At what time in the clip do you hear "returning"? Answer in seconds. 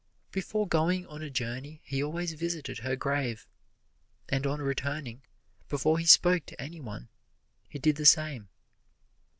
4.59-5.21